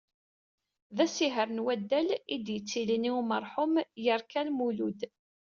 D 0.95 0.97
asiher 1.05 1.49
n 1.51 1.63
waddal, 1.65 2.09
i 2.35 2.37
d-yettilin 2.45 3.09
i 3.09 3.11
umarḥum 3.19 3.73
Yarkal 4.05 4.47
Mulud. 4.57 4.99